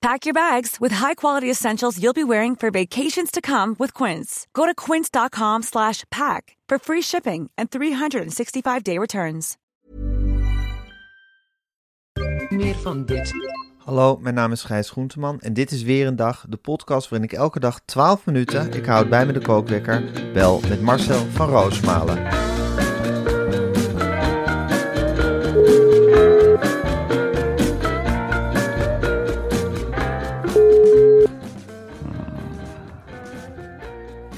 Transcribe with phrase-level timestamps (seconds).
[0.00, 4.46] Pack your bags with high-quality essentials you'll be wearing for vacations to come with Quince.
[4.52, 9.56] Go to quince.com slash pack for free shipping and 365-day returns.
[12.48, 13.32] Meer van dit.
[13.78, 17.28] Hallo, mijn naam is Gijs Groenteman en dit is weer een dag, de podcast waarin
[17.28, 21.48] ik elke dag 12 minuten, ik houd bij me de kookwekker, bel met Marcel van
[21.48, 22.47] Roosmalen.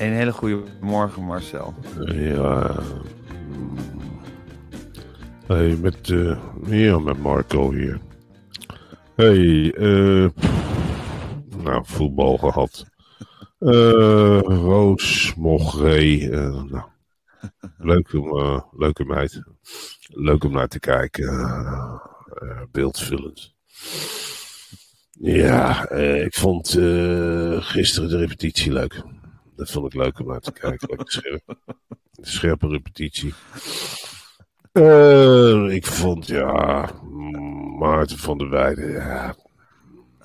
[0.01, 1.75] Een hele goede morgen Marcel.
[2.07, 2.77] Ja.
[3.57, 3.77] mm.
[5.47, 8.01] Hey, met, eh ja, met Marco hier.
[9.15, 10.29] Hey, eh.
[11.63, 12.87] nou, voetbal gehad.
[13.59, 16.31] Eh Roos, Mogré.
[16.31, 16.85] eh nou,
[17.79, 18.13] leuk
[18.99, 19.43] om, meid.
[20.09, 21.51] Leuk om naar te kijken.
[22.73, 23.55] beeldvullend.
[25.11, 25.91] Ja,
[26.25, 26.69] ik vond
[27.61, 29.03] gisteren de repetitie leuk.
[29.61, 30.89] Dat vond ik leuk om naar te kijken.
[30.89, 31.43] Lekker scherp.
[32.15, 33.35] Een scherpe repetitie.
[34.73, 36.91] Eh, ik vond, ja,
[37.79, 39.37] Maarten van der Weijden, ja,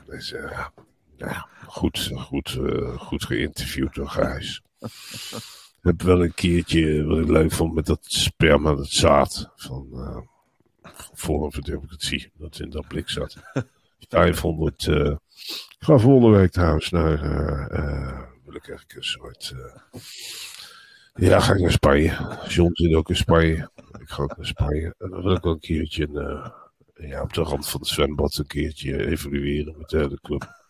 [0.08, 0.66] eh,
[1.16, 4.62] ja goed, goed, eh, goed geïnterviewd door Gijs.
[4.80, 9.88] Ik heb wel een keertje, wat ik leuk vond, met dat sperma, dat zaad van
[11.14, 13.38] Forum voor Democratie, dat in dat blik zat.
[14.10, 15.16] 500, eh
[15.80, 17.20] ik ga volgende week trouwens naar,
[18.56, 20.02] ik eigenlijk een soort, eh,
[21.14, 22.38] ja, ga ik naar Spanje.
[22.48, 23.70] John zit ook in Spanje.
[24.00, 24.96] Ik ga ook naar Spanje.
[24.98, 26.08] En dan wil ik wel een keertje
[26.94, 30.64] eh, ja, op de rand van het zwembad een keertje evalueren met de hele club.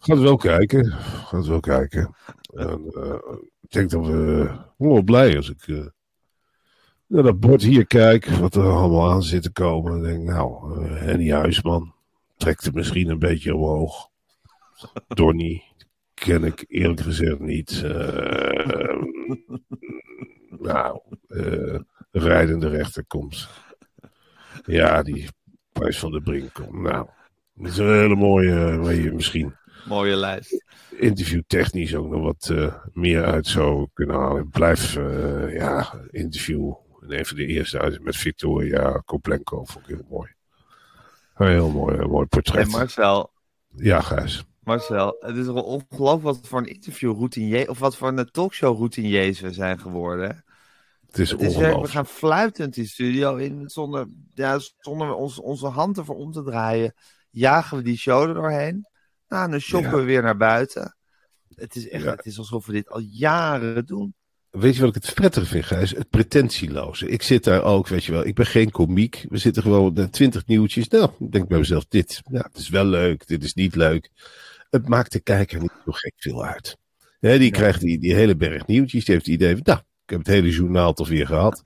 [0.00, 0.92] Gaat wel kijken.
[1.02, 2.14] Gaat wel kijken.
[2.54, 4.42] En, eh, ik denk dat we.
[4.78, 5.90] Ik wel blij als ik
[7.06, 8.26] naar dat bord hier kijk.
[8.26, 9.92] Wat er allemaal aan zit te komen.
[9.92, 11.94] Dan denk nou, Henny Huisman
[12.36, 14.10] trekt het misschien een beetje omhoog.
[15.08, 15.62] Donny
[16.24, 17.82] ken ik eerlijk gezegd niet.
[17.84, 19.02] Eh,
[20.58, 21.78] nou, eh,
[22.10, 23.48] rijdende rechterkomst.
[24.66, 25.28] Ja, die
[25.72, 26.72] Prijs van de Brink komt.
[26.82, 27.06] Nou,
[27.54, 29.54] dat is een hele mooie, eh, waar je misschien
[29.88, 30.64] Mooie lijst.
[30.90, 34.48] interviewtechnisch ook nog wat eh, meer uit zou kunnen halen.
[34.48, 36.72] Blijf, eh, ja, interview.
[37.00, 40.30] En een van de eerste uit met Victoria Koplenko vond ik heel mooi.
[41.34, 42.64] Een heel mooi, een mooi portret.
[42.64, 43.30] En Marcel,
[43.76, 44.44] Ja, Gijs.
[44.62, 49.40] Marcel, het is ongelooflijk wat voor een interview routinier, of wat voor een talkshow routiniers
[49.40, 50.44] we zijn geworden.
[51.06, 55.66] Het is Het is we gaan fluitend die studio in, zonder, ja, zonder ons, onze
[55.66, 56.94] hand ervoor om te draaien.
[57.30, 58.86] Jagen we die show er doorheen.
[59.28, 59.96] Nou, dan shoppen Ja.
[59.96, 60.96] we weer naar buiten.
[61.54, 62.10] Het is echt, Ja.
[62.10, 64.14] het is alsof we dit al jaren doen.
[64.50, 65.90] Weet je wat ik het prettige vind, Gijs?
[65.90, 67.08] Het pretentieloze.
[67.08, 68.26] Ik zit daar ook, weet je wel.
[68.26, 69.26] Ik ben geen komiek.
[69.28, 70.88] We zitten gewoon twintig nieuwtjes.
[70.88, 74.10] Nou, ik denk bij mezelf, dit, ja, het is wel leuk, dit is niet leuk.
[74.72, 76.76] Het maakt de kijker niet zo gek veel uit.
[77.20, 79.04] Die krijgt die, die hele berg nieuwtjes.
[79.04, 81.62] Die heeft het idee van, nou, ik heb het hele journaal toch weer gehad.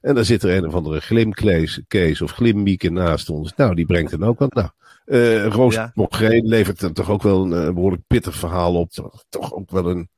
[0.00, 3.54] En dan zit er een of andere glimklees, of glimmieke naast ons.
[3.56, 4.54] Nou, die brengt dan ook wat.
[4.54, 4.68] Nou,
[5.04, 5.90] eh Roos Ja.
[5.94, 8.90] Mogreen levert dan toch ook wel een, eh, behoorlijk pittig verhaal op.
[8.90, 10.08] Toch, toch ook wel een,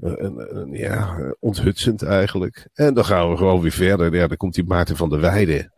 [0.00, 2.68] een, een- ja, eh, onthutsend eigenlijk.
[2.74, 4.14] En dan gaan we gewoon weer verder.
[4.14, 5.72] Ja, dan komt die Maarten van der Weijden.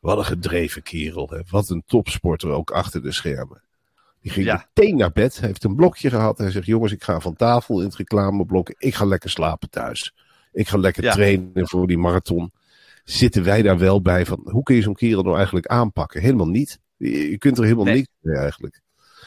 [0.00, 1.28] Wat een gedreven kerel.
[1.30, 1.40] Hè.
[1.50, 3.62] Wat een topsporter ook achter de schermen.
[4.26, 4.66] Die ging Ja.
[4.74, 5.40] meteen naar bed.
[5.40, 6.38] Heeft een blokje gehad.
[6.38, 8.70] Hij zegt, jongens, ik ga van tafel in het reclameblok.
[8.78, 10.14] Ik ga lekker slapen thuis.
[10.52, 11.12] Ik ga lekker Ja.
[11.12, 12.52] trainen voor die marathon.
[13.04, 16.20] Zitten wij daar wel bij van, hoe kun je zo'n kerel nou eigenlijk aanpakken?
[16.20, 16.78] Helemaal niet.
[16.96, 17.94] Je, je kunt er helemaal Nee.
[17.94, 18.80] niks mee eigenlijk.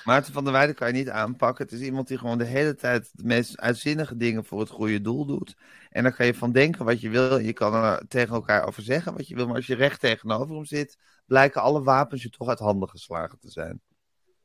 [0.03, 1.65] Maarten van der Weijden kan je niet aanpakken.
[1.65, 5.01] Het is iemand die gewoon de hele tijd de meest uitzinnige dingen voor het goede
[5.01, 5.55] doel doet.
[5.89, 7.37] En daar kan je van denken wat je wil.
[7.37, 9.45] Je kan er tegen elkaar over zeggen wat je wil.
[9.47, 13.39] Maar als je recht tegenover hem zit, blijken alle wapens je toch uit handen geslagen
[13.39, 13.81] te zijn.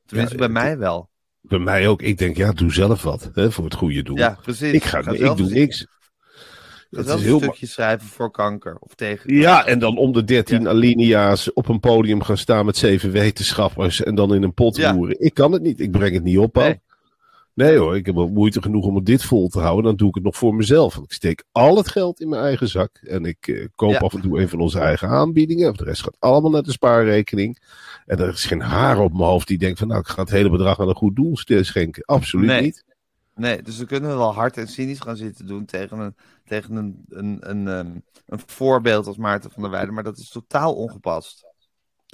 [0.06, 1.08] Tenminste, Ja, bij mij wel.
[1.40, 2.02] Bij mij ook.
[2.02, 4.16] Ik denk, ja, doe zelf wat hè, voor het goede doel.
[4.16, 4.72] Ja, precies.
[4.72, 5.86] Ik, ga, Ga ik doe niks.
[6.90, 9.34] Dat is een heel stukje schrijven voor kanker of tegen.
[9.34, 14.02] Ja, en dan om de dertien alinea's op een podium gaan staan met zeven wetenschappers
[14.02, 14.92] en dan in een pot Ja.
[14.92, 15.20] roeren.
[15.20, 15.80] Ik kan het niet.
[15.80, 16.54] Ik breng het niet op.
[16.54, 16.80] Nee.
[17.54, 17.76] Nee.
[17.78, 19.84] hoor, ik heb wel moeite genoeg om het dit vol te houden.
[19.84, 20.94] Dan doe ik het nog voor mezelf.
[20.94, 23.00] Want ik steek al het geld in mijn eigen zak.
[23.02, 23.98] En ik eh, koop Ja.
[23.98, 25.70] af en toe een van onze eigen aanbiedingen.
[25.70, 27.58] Of de rest gaat allemaal naar de spaarrekening.
[28.06, 30.30] En er is geen haar op mijn hoofd die denkt van nou, ik ga het
[30.30, 32.04] hele bedrag aan een goed doel schenken.
[32.04, 32.62] Absoluut Nee.
[32.62, 32.84] niet.
[33.34, 36.14] Nee, dus we kunnen wel hard en cynisch gaan zitten doen tegen een,
[36.44, 37.90] tegen een, een, een, ehm,
[38.26, 39.94] een voorbeeld als Maarten van der Weijden.
[39.94, 41.44] Maar dat is totaal ongepast.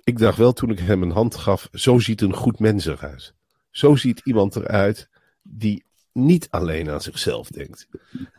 [0.05, 3.35] Ik dacht wel toen ik hem een hand gaf, zo ziet een goed mens eruit.
[3.71, 5.09] Zo ziet iemand eruit
[5.51, 7.87] die niet alleen aan zichzelf denkt.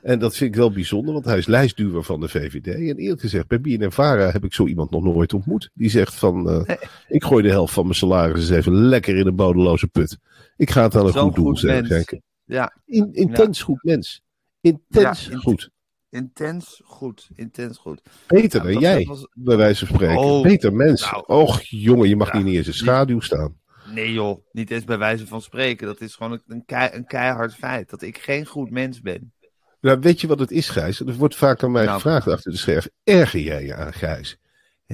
[0.01, 2.67] En dat vind ik wel bijzonder, want hij is lijstduwer van de VVD.
[2.67, 5.69] En eerlijk gezegd, bij BNNVARA heb ik zo iemand nog nooit ontmoet.
[5.73, 6.77] Die zegt van, eh, Nee.
[7.07, 10.17] ik gooi de helft van mijn salaris eens even lekker in een bodeloze put.
[10.57, 12.23] Ik ga het aan een goed doel goed schenken.
[12.43, 14.21] Ja, In, intens goed mens.
[14.61, 15.69] Intens Ja, goed.
[16.09, 17.29] intens goed.
[17.35, 18.01] Intens goed.
[18.27, 20.17] Beter Ja, dan jij, was- bij wijze van spreken.
[20.17, 21.11] Oh, Beter mens.
[21.11, 21.23] nou.
[21.27, 23.59] Och jongen, je mag niet eens in schaduw staan.
[23.93, 25.87] Nee joh, niet eens bij wijze van spreken.
[25.87, 27.89] Dat is gewoon een, een, kei- een keihard feit.
[27.89, 29.33] Dat ik geen goed mens ben.
[29.81, 30.99] Nou, weet je wat het is, Gijs?
[30.99, 31.95] Er wordt vaak aan mij Nou.
[31.95, 32.89] gevraagd achter de scherf.
[33.03, 34.37] Erger jij je aan Gijs?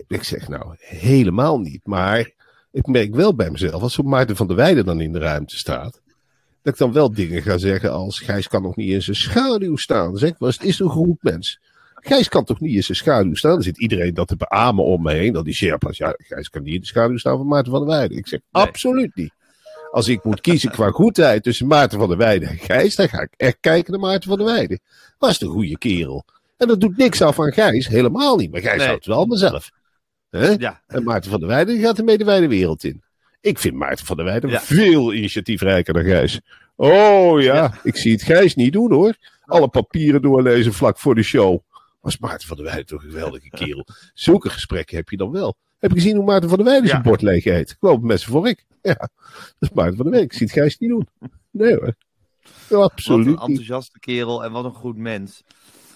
[0.07, 1.85] Ik zeg nou, helemaal niet.
[1.85, 2.31] Maar
[2.71, 6.01] ik merk wel bij mezelf, als Maarten van der Weijden dan in de ruimte staat,
[6.61, 9.75] dat ik dan wel dingen ga zeggen als Gijs kan nog niet in zijn schaduw
[9.75, 10.17] staan.
[10.17, 11.61] Zeg eens, het is een goed mens.
[12.01, 13.51] Gijs kan toch niet in zijn schaduw staan?
[13.51, 15.33] Dan zit iedereen dat te beamen om me heen.
[15.33, 17.89] Dan die Sherpa's, ja, Gijs kan niet in de schaduw staan van Maarten van der
[17.97, 18.17] Weijden.
[18.17, 18.63] Ik zeg, Nee.
[18.63, 19.31] absoluut niet.
[19.91, 23.21] Als ik moet kiezen qua goedheid tussen Maarten van der Weijden en Gijs, dan ga
[23.21, 24.79] ik echt kijken naar Maarten van der Weijden.
[25.17, 26.25] Was de goede kerel.
[26.57, 28.51] En dat doet niks af van Gijs, helemaal niet.
[28.51, 28.88] Maar Gijs Nee.
[28.88, 29.71] houdt het wel aan mezelf.
[30.57, 33.01] Ja, En Maarten van der Weijden gaat ermee de wijde wereld in.
[33.41, 34.59] Ik vind Maarten van der Weijden Ja.
[34.61, 36.39] veel initiatiefrijker dan Gijs.
[36.75, 37.73] Oh ja, Ja.
[37.83, 39.15] ik zie het Gijs niet doen hoor.
[39.45, 41.59] Alle papieren doorlezen vlak voor de show.
[42.07, 43.88] Was Maarten van der Weijden toch een geweldige kerel.
[44.13, 45.56] Zulke gesprekken heb je dan wel.
[45.77, 47.07] Heb je gezien hoe Maarten van der Weijden zijn Ja.
[47.09, 47.69] bord leeg eet?
[47.71, 48.65] Ik loop met zijn vork.
[48.81, 49.09] Ja, dat
[49.59, 50.24] is Maarten van der Weijden.
[50.31, 51.07] Ik zie het Gijs niet doen.
[51.51, 51.95] Nee hoor.
[52.68, 55.44] wat een Absoluut enthousiaste kerel en wat een goed mens.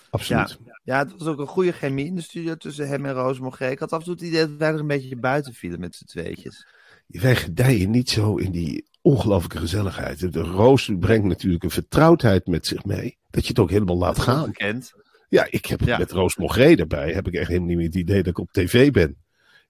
[0.10, 0.58] Absoluut.
[0.84, 3.60] Ja, het was ook een goede chemie in de studio tussen hem en Roos.
[3.60, 5.96] Ik had af en toe het idee dat wij er een beetje buiten vielen met
[5.96, 6.68] z'n tweetjes.
[7.08, 10.34] Wij gedijen niet zo in die ongelooflijke gezelligheid.
[10.34, 13.18] De Roos brengt natuurlijk een vertrouwdheid met zich mee.
[13.30, 14.46] Dat je het ook helemaal laat gaan.
[14.46, 14.94] Gekend.
[15.32, 15.98] Ja, ik heb Ja.
[15.98, 17.12] met Roos Mogré erbij.
[17.12, 19.16] Heb ik echt helemaal niet meer het idee dat ik op tv ben.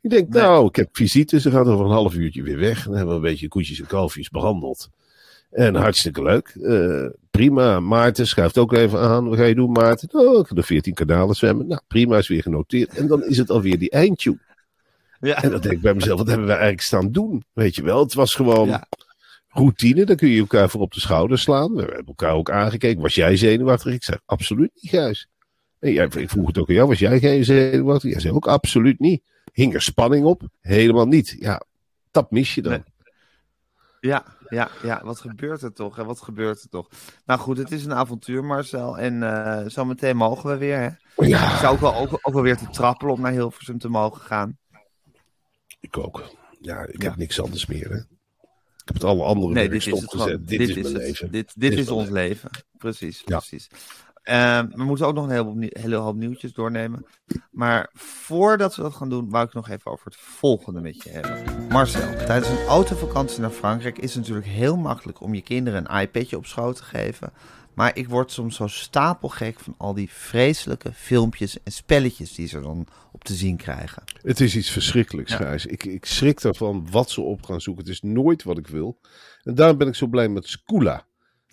[0.01, 0.41] Ik denk, Nee.
[0.41, 1.39] nou, ik heb visite.
[1.39, 2.83] Ze gaat over een half uurtje weer weg.
[2.83, 4.89] Dan hebben we een beetje koetjes en kalfjes behandeld.
[5.51, 6.47] En hartstikke leuk.
[6.61, 7.79] Eh, prima.
[7.79, 9.29] Maarten schuift ook even aan.
[9.29, 10.09] Wat ga je doen, Maarten?
[10.11, 11.67] Oh, ik ga de 14 kanalen zwemmen.
[11.67, 12.97] Nou, prima, is weer genoteerd.
[12.97, 14.39] En dan is het alweer die eindtune.
[15.19, 15.43] Ja.
[15.43, 17.43] En dan denk ik bij mezelf, wat hebben we eigenlijk staan doen?
[17.53, 18.87] Weet je wel, het was gewoon Ja.
[19.49, 20.05] routine.
[20.05, 21.73] Dan kun je elkaar voor op de schouder slaan.
[21.73, 23.01] We hebben elkaar ook aangekeken.
[23.01, 23.93] Was jij zenuwachtig?
[23.93, 25.27] Ik zeg, absoluut niet, Gijs.
[25.81, 28.11] Ik vroeg het ook aan jou, was jij geen zenuwachtig?
[28.11, 29.23] Jij zei ook, absoluut niet.
[29.53, 30.41] Hing er spanning op?
[30.59, 31.35] Helemaal niet.
[31.39, 31.61] Ja,
[32.11, 32.71] dat mis je dan.
[32.71, 32.83] Nee.
[33.99, 35.97] Ja, ja, ja, wat gebeurt er toch?
[35.97, 36.87] En wat gebeurt er toch?
[37.25, 38.97] Nou goed, het is een avontuur, Marcel.
[38.97, 40.87] En eh zometeen mogen we weer, hè?
[40.87, 43.89] Ik Ja, zou ook wel, ook, ook wel weer te trappelen om naar Hilversum te
[43.89, 44.57] mogen gaan.
[45.79, 46.29] ik ook.
[46.59, 47.09] Ja, ik Ja.
[47.09, 47.89] heb niks anders meer.
[47.89, 47.95] Hè.
[47.97, 50.47] Ik heb het alle andere Nee, dit is het.
[50.47, 50.87] Dit, is het.
[50.91, 51.31] leven.
[51.31, 52.49] Dit, dit Dit is ons leven.
[52.77, 53.37] Precies, Ja.
[53.37, 53.67] precies.
[54.21, 57.05] Ehm, we moeten ook nog een hele, hoop nieuwtjes doornemen.
[57.51, 61.09] Maar voordat we dat gaan doen, wou ik nog even over het volgende met je
[61.09, 61.67] hebben.
[61.69, 66.01] Marcel, tijdens een autovakantie naar Frankrijk is het natuurlijk heel makkelijk om je kinderen een
[66.01, 67.33] iPadje op schoot te geven.
[67.73, 72.59] Maar ik word soms zo stapelgek van al die vreselijke filmpjes en spelletjes die ze
[72.59, 74.03] dan op te zien krijgen.
[74.21, 75.37] Het is iets verschrikkelijks, Ja.
[75.37, 75.65] Gijs.
[75.65, 77.83] Ik, ik schrik ervan wat ze op gaan zoeken.
[77.83, 78.99] Het is nooit wat ik wil.
[79.43, 80.47] En daarom ben ik zo blij met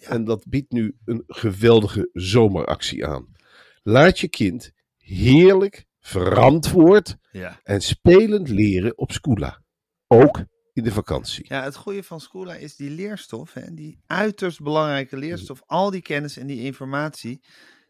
[0.00, 3.37] En dat biedt nu een geweldige zomeractie aan.
[3.83, 7.61] Laat je kind heerlijk, verantwoord Ja.
[7.62, 9.62] en spelend leren op Scoola.
[10.07, 11.45] Ook in de vakantie.
[11.49, 15.62] Ja, het goede van Scoola is die leerstof, hè, die uiterst belangrijke leerstof.
[15.67, 17.40] Al die kennis en die informatie,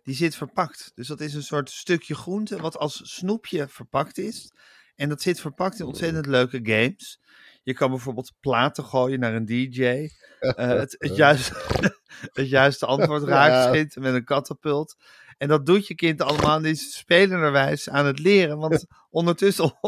[0.03, 0.93] die zit verpakt.
[0.95, 4.53] Dus dat is een soort stukje groente wat als snoepje verpakt is.
[4.95, 7.21] En dat zit verpakt in ontzettend leuke games.
[7.69, 9.83] Je kan bijvoorbeeld platen gooien naar een DJ.
[10.39, 11.55] eh, het, het, juiste,
[12.41, 14.97] het juiste antwoord raakt met een katapult.
[15.39, 18.59] En dat doet je kind allemaal en die is spelenderwijs aan het leren.
[18.59, 19.79] Want ondertussen,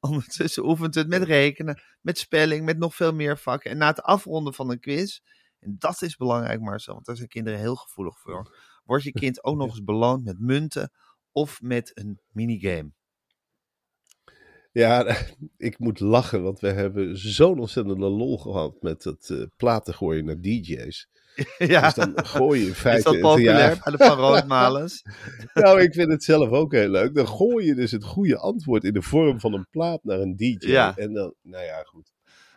[0.00, 3.70] ondertussen oefent het met rekenen, met spelling, met nog veel meer vakken.
[3.70, 5.18] En na het afronden van een quiz,
[5.58, 9.44] en dat is belangrijk Marcel, want daar zijn kinderen heel gevoelig voor, wordt je kind
[9.44, 10.92] ook nog eens beloond met munten
[11.32, 12.95] of met een minigame.
[14.76, 15.16] Ja,
[15.68, 20.24] ik moet lachen, want we hebben zo'n ontzettende lol gehad met het eh platen gooien
[20.24, 21.08] naar DJ's.
[21.58, 23.02] ja, Dus dan gooi je in is feite...
[23.02, 25.02] dat een populair bij de Van Roodmalens?
[25.54, 27.14] Nou, ik vind het zelf ook heel leuk.
[27.14, 30.36] Dan gooi je dus het goede antwoord in de vorm van een plaat naar een
[30.36, 30.56] DJ.
[30.58, 30.96] Ja.
[30.96, 32.12] En dan, nou ja, goed.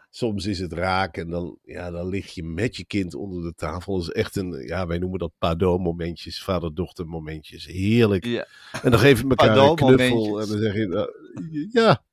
[0.09, 3.53] Soms is het raak en dan, ja, dan lig je met je kind onder de
[3.55, 3.93] tafel.
[3.93, 7.65] Dat is echt een, ja, wij noemen dat pado-momentjes, vader-dochter momentjes.
[7.65, 8.25] Heerlijk.
[8.25, 8.47] Ja.
[8.81, 11.11] En dan geef je elkaar een knuffel en dan zeg je, nou,
[11.71, 12.03] ja,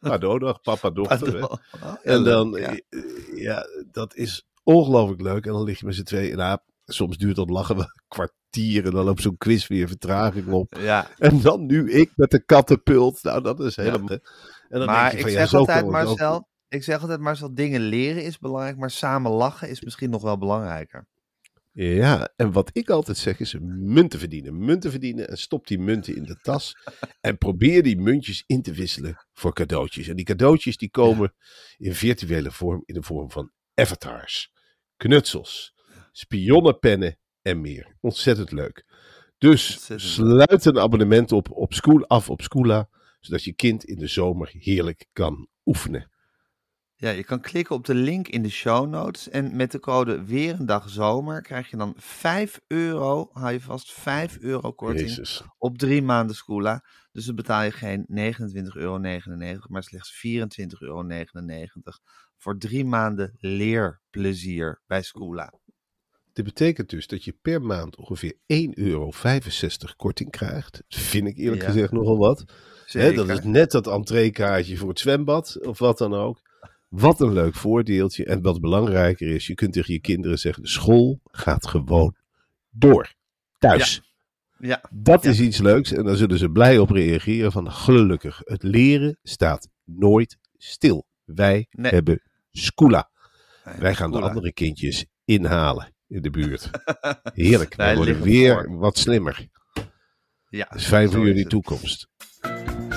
[0.00, 1.34] pado-dag, papa-dochter.
[1.38, 1.44] hè.
[1.44, 1.54] Oh,
[2.02, 2.78] En dan, ja.
[2.88, 3.00] eh,
[3.34, 5.46] ja, dat is ongelooflijk leuk.
[5.46, 6.36] En dan lig je met z'n tweeën.
[6.36, 8.84] Nou, soms duurt dat lachen wel een kwartier.
[8.84, 10.74] En dan loopt zo'n quiz weer vertraging op.
[10.78, 13.22] ja, En dan nu ik met de kattenpult.
[13.22, 14.18] Nou, dat is helemaal...
[14.68, 15.90] En dan maar denk je ik van, zeg altijd, ook.
[15.90, 20.22] Marcel, ik zeg altijd, Marcel, dingen leren is belangrijk, maar samen lachen is misschien nog
[20.22, 21.06] wel belangrijker.
[21.72, 24.64] Ja, en wat ik altijd zeg is munten verdienen.
[24.64, 26.74] Munten verdienen en stop die munten in de tas.
[27.20, 30.08] en probeer die muntjes in te wisselen voor cadeautjes.
[30.08, 31.34] En die cadeautjes die komen
[31.76, 34.52] in virtuele vorm, in de vorm van avatars,
[34.96, 35.74] knutsels,
[36.12, 37.96] spionnenpennen en meer.
[38.00, 38.84] Ontzettend leuk.
[39.38, 42.88] Dus Ontzettend sluit een abonnement op, op School af op Schoola,
[43.20, 46.09] zodat je kind in de zomer heerlijk kan oefenen.
[47.00, 50.24] Ja, je kan klikken op de link in de show notes en met de code
[50.24, 55.08] weer een dag zomer krijg je dan 5 euro, hou je vast, 5 euro korting
[55.08, 55.42] Jezus.
[55.58, 56.84] op drie maanden Scoola.
[57.12, 58.98] Dus dan betaal je geen 29,99 euro,
[59.68, 61.04] maar slechts 24,99 euro
[62.36, 65.52] voor drie maanden leerplezier bij Scoola.
[66.32, 69.10] Dit betekent dus dat je per maand ongeveer 1,65 euro
[69.96, 70.82] korting krijgt.
[70.88, 71.68] Dat vind ik eerlijk Ja.
[71.68, 72.44] gezegd nogal wat.
[72.92, 76.48] Dat is net dat entreekaartje voor het zwembad of wat dan ook.
[76.90, 78.24] Wat een leuk voordeeltje.
[78.24, 82.16] En wat belangrijker is, je kunt tegen je kinderen zeggen: school gaat gewoon
[82.70, 83.14] door.
[83.58, 84.02] Thuis.
[84.58, 85.30] Ja, Dat Ja.
[85.30, 87.52] is iets leuks en daar zullen ze blij op reageren.
[87.52, 91.06] Van gelukkig, het leren staat nooit stil.
[91.24, 91.92] Wij Nee.
[91.92, 93.10] hebben Scoola.
[93.78, 96.70] Wij gaan de andere kindjes inhalen in de buurt.
[97.34, 97.74] Heerlijk.
[97.74, 98.78] Wij worden weer voor.
[98.78, 99.48] wat slimmer.
[100.48, 102.08] Ja, Dat is fijn zo voor jullie toekomst.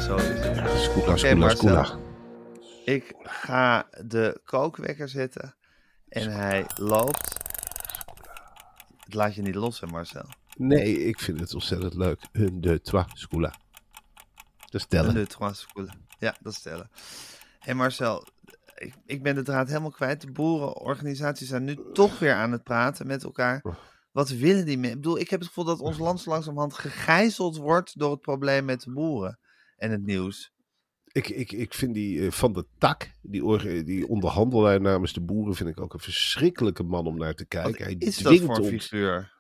[0.08, 0.88] Zo is
[1.62, 2.12] het.
[2.86, 5.56] Ik ga de kookwekker zetten
[6.10, 7.38] en hij loopt.
[9.04, 10.25] Het laat je niet los, hè, Marcel?
[10.58, 12.22] Nee, ik vind het ontzettend leuk.
[12.32, 13.54] Een de trois Scoola.
[14.74, 15.13] Dat is tellen.
[15.13, 16.08] De trois schoolen.
[16.20, 16.90] Ja, dat stellen.
[17.60, 18.28] Hé Marcel,
[18.75, 20.22] ik, ik ben de draad helemaal kwijt.
[20.22, 23.63] De boerenorganisaties zijn nu toch weer aan het praten met elkaar.
[24.12, 24.96] Wat willen die mensen?
[24.98, 28.22] Ik bedoel, ik heb het gevoel dat ons land zo langzamerhand gegijzeld wordt door het
[28.22, 29.40] probleem met de boeren
[29.78, 30.54] en het nieuws.
[31.13, 35.22] Ik, ik, ik vind die eh, Van de Tak, die, orga- die onderhandelaar namens de
[35.22, 37.84] boeren, vind ik ook een verschrikkelijke man om naar te Wat kijken.
[37.86, 39.32] Hij is dat dwingt voor figuur?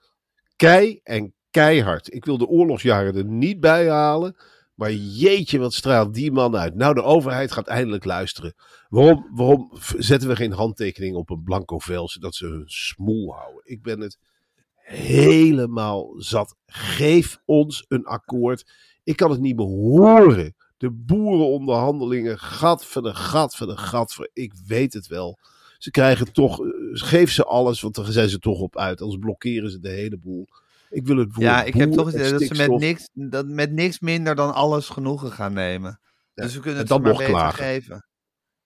[0.55, 2.13] kei en keihard.
[2.13, 4.35] Ik wil de oorlogsjaren er niet bij halen.
[4.73, 6.75] Maar jeetje, wat straalt die man uit.
[6.75, 8.53] Nou, de overheid gaat eindelijk luisteren.
[8.89, 13.61] Waarom, waarom zetten we geen handtekening op een blanco vel, zodat ze hun smoel houden?
[13.63, 14.17] Ik ben het
[14.75, 16.55] helemaal zat.
[16.65, 18.71] Geef ons een akkoord.
[19.03, 20.55] Ik kan het niet meer horen.
[20.83, 24.13] De boerenonderhandelingen, gat van de gat van de gat.
[24.13, 25.39] van- Ik weet het wel.
[25.77, 29.01] Ze krijgen toch, eh, geef ze alles, want daar zijn ze toch op uit.
[29.01, 30.47] Anders blokkeren ze de hele boel.
[30.89, 33.09] Ik wil het woord Ja, ik heb toch het en idee dat ze met niks,
[33.13, 35.99] dat met niks minder dan alles genoegen gaan nemen.
[36.33, 37.63] Ja, dus we kunnen en het dan nog beter klagen.
[37.63, 38.05] geven.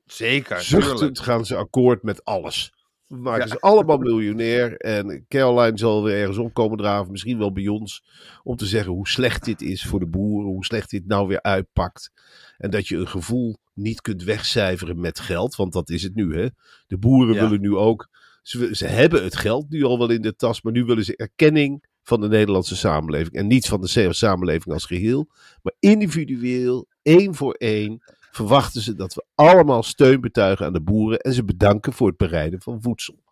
[0.05, 0.62] Zeker.
[0.62, 2.74] Zuchtend gaan ze akkoord met alles.
[3.07, 3.47] We maken Ja.
[3.47, 4.77] ze allemaal miljonair.
[4.77, 7.11] En Caroline zal weer ergens opkomen draven.
[7.11, 8.03] Misschien wel bij ons.
[8.43, 10.51] Om te zeggen hoe slecht dit is voor de boeren.
[10.51, 12.11] Hoe slecht dit nou weer uitpakt.
[12.57, 15.55] En dat je een gevoel niet kunt wegcijferen met geld.
[15.55, 16.37] Want dat is het nu.
[16.37, 16.47] Hè?
[16.87, 17.41] De boeren Ja.
[17.41, 18.09] willen nu ook.
[18.41, 20.61] Ze, ze hebben het geld nu al wel in de tas.
[20.61, 23.35] Maar nu willen ze erkenning van de Nederlandse samenleving.
[23.35, 25.27] En niet van de samenleving als geheel.
[25.61, 31.19] Maar individueel, één voor één verwachten ze dat we allemaal steun betuigen aan de boeren
[31.19, 33.24] en ze bedanken voor het bereiden van voedsel.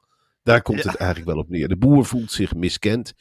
[0.43, 0.89] Daar komt Ja.
[0.89, 1.67] het eigenlijk wel op neer.
[1.67, 3.13] De boer voelt zich miskend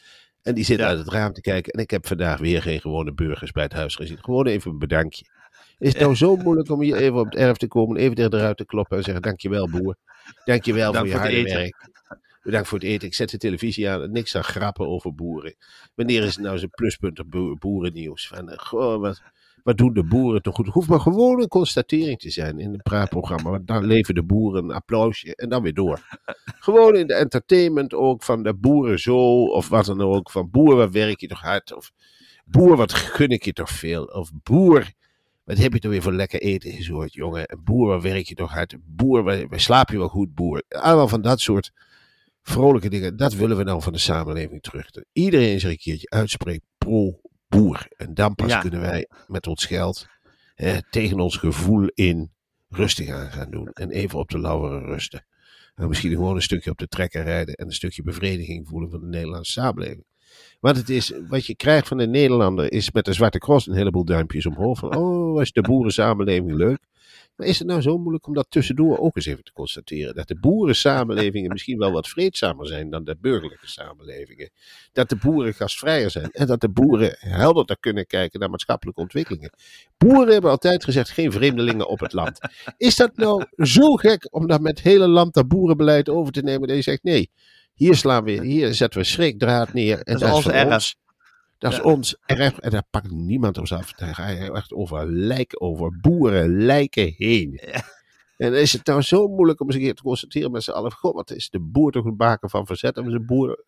[0.42, 0.86] en die zit Ja.
[0.86, 1.72] uit het raam te kijken.
[1.72, 4.18] En ik heb vandaag weer geen gewone burgers bij het huis gezien.
[4.20, 5.24] Gewoon even een bedankje.
[5.78, 8.30] Is het nou zo moeilijk om hier even op het erf te komen, even tegen
[8.30, 9.96] de ruit te kloppen en zeggen: Dankjewel, boer.
[10.44, 11.92] Dankjewel Dank voor je voor harde werk.
[12.42, 13.08] Bedankt voor het eten.
[13.08, 14.10] Ik zet de televisie aan.
[14.12, 15.54] Niks aan grappen over boeren.
[15.94, 18.28] Wanneer is het nou zo'n pluspunt op boer- boerennieuws?
[18.28, 19.22] Van, eh, goh, wat,
[19.64, 20.64] wat doen de boeren toch goed?
[20.64, 23.50] Het hoeft maar gewoon een constatering te zijn in een praatprogramma.
[23.50, 26.00] Want dan leveren de boeren een applausje en dan weer door.
[26.44, 29.44] Gewoon in de entertainment ook van de boeren zo.
[29.44, 30.30] Of wat dan ook.
[30.30, 31.74] Van boer, wat werk je toch hard?
[31.74, 31.92] Of
[32.44, 34.04] boer, wat gun ik je toch veel?
[34.04, 34.92] Of boer,
[35.44, 37.46] wat heb je toch weer voor lekker eten gezorgd, jongen?
[37.46, 38.76] En boer, wat werk je toch hard?
[38.84, 40.62] Boer, waar, waar slaap je wel goed, boer?
[40.68, 41.72] Allemaal van dat soort
[42.42, 43.16] vrolijke dingen.
[43.16, 44.90] Dat willen we nou van de samenleving terug.
[44.90, 46.64] Dat iedereen zich een keertje uitspreekt
[47.96, 48.60] En dan pas Ja.
[48.60, 50.06] kunnen wij met ons geld
[50.54, 52.32] eh, tegen ons gevoel in
[52.68, 53.68] rustig aan gaan doen.
[53.68, 55.26] En even op de lauweren rusten.
[55.74, 59.00] En misschien gewoon een stukje op de trekker rijden en een stukje bevrediging voelen van
[59.00, 60.04] de Nederlandse samenleving.
[60.64, 63.74] Want het is, wat je krijgt van de Nederlander is met de Zwarte Cross een
[63.74, 64.78] heleboel duimpjes omhoog.
[64.78, 66.78] Van, oh, is de boerensamenleving leuk.
[67.36, 70.14] Maar is het nou zo moeilijk om dat tussendoor ook eens even te constateren?
[70.14, 74.50] Dat de boerensamenlevingen misschien wel wat vreedzamer zijn dan de burgerlijke samenlevingen.
[74.92, 76.30] Dat de boeren gastvrijer zijn.
[76.30, 79.50] En dat de boeren helderder kunnen kijken naar maatschappelijke ontwikkelingen.
[79.96, 82.38] Boeren hebben altijd gezegd geen vreemdelingen op het land.
[82.76, 86.42] Is dat nou zo gek om dat met het hele land dat boerenbeleid over te
[86.42, 86.68] nemen?
[86.68, 87.30] Dat je zegt nee,
[87.74, 90.00] hier slaan we, hier zetten we schrikdraad neer.
[90.02, 90.72] En Dat is ons erf.
[90.72, 90.96] ons.
[91.58, 93.92] Dat is ons erf en daar pakt niemand ons af.
[93.92, 97.60] Daar ga je echt over lijken, over boeren lijken heen.
[98.36, 100.92] En is het nou zo moeilijk om eens een keer te constateren met z'n allen.
[100.92, 102.96] God, wat is de boer toch een baken van verzet?
[102.96, 103.64] En is een boer,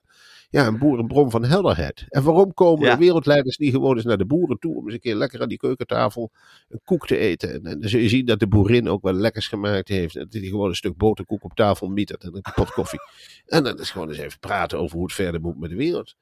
[0.50, 2.04] ja, een boer een bron van helderheid.
[2.08, 2.92] En waarom komen Ja.
[2.92, 5.48] de wereldleiders niet gewoon eens naar de boeren toe om eens een keer lekker aan
[5.48, 6.30] die keukentafel
[6.68, 7.52] een koek te eten?
[7.52, 10.16] En, en dan zul je zien dat de boerin ook wel lekkers gemaakt heeft.
[10.16, 13.00] En dat hij gewoon een stuk boterkoek op tafel mietert en een pot koffie.
[13.46, 16.14] En dan is gewoon eens even praten over hoe het verder moet met de wereld.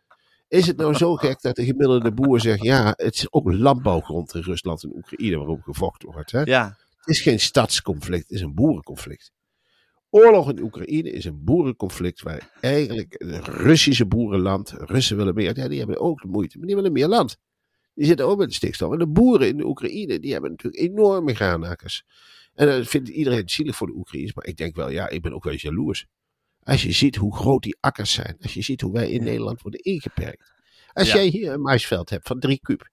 [0.48, 4.34] Is het nou zo gek dat de gemiddelde boer zegt: ja, het is ook landbouwgrond
[4.34, 6.30] in Rusland en Oekraïne waarop gevochten wordt?
[6.30, 6.42] Hè?
[6.42, 9.32] Ja, Het is geen stadsconflict, het is een boerenconflict.
[10.14, 15.68] Oorlog in Oekraïne is een boerenconflict waar eigenlijk het Russische boerenland, Russen willen meer, ja,
[15.68, 17.36] die hebben ook de moeite, maar die willen meer land.
[17.94, 18.92] Die zitten ook met de stikstof.
[18.92, 22.04] En de boeren in de Oekraïne, die hebben natuurlijk enorme graanakkers.
[22.54, 25.32] En dat vindt iedereen zielig voor de Oekraïners, maar ik denk wel, ja, ik ben
[25.32, 26.06] ook wel jaloers.
[26.62, 29.62] Als je ziet hoe groot die akkers zijn, als je ziet hoe wij in Nederland
[29.62, 30.52] worden ingeperkt.
[30.92, 31.14] Als Ja.
[31.14, 32.88] jij hier een maisveld hebt van drie kuub,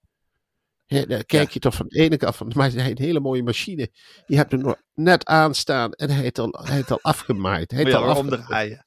[0.92, 3.20] hè, dan kijk je toch van de ene kant van, maar hij heeft een hele
[3.20, 3.88] mooie machine.
[4.26, 7.70] Je hebt hem nog net aanstaan en hij heeft al, hij heeft al afgemaaid.
[7.70, 8.84] Hij heeft al afgemaaid.